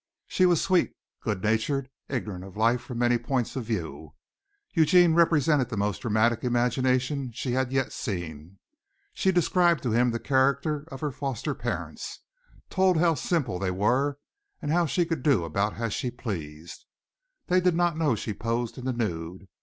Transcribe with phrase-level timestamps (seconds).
[0.25, 4.15] She was sweet, good natured, ignorant of life from many points of view.
[4.71, 8.57] Eugene represented the most dramatic imagination she had yet seen.
[9.13, 12.21] She described to him the character of her foster parents,
[12.71, 14.17] told how simple they were
[14.59, 16.83] and how she could do about as she pleased.
[17.45, 19.47] They did not know that she posed in the nude.